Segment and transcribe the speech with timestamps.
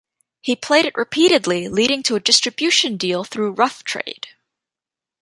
[0.41, 4.29] He played it repeatedly leading to a distribution deal through Rough Trade.